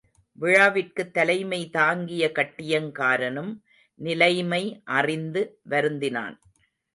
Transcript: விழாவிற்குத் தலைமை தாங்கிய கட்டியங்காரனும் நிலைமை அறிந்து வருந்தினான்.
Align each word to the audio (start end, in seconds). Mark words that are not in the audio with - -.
விழாவிற்குத் 0.39 1.13
தலைமை 1.13 1.69
தாங்கிய 1.69 2.31
கட்டியங்காரனும் 2.35 3.59
நிலைமை 3.95 4.81
அறிந்து 4.83 5.59
வருந்தினான். 5.69 6.37